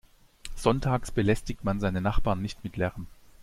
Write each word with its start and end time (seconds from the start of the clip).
Sonntags 0.55 1.11
belästigt 1.11 1.63
man 1.63 1.79
seine 1.79 2.01
Nachbarn 2.01 2.41
nicht 2.41 2.63
mit 2.63 2.75
Lärm. 2.75 3.05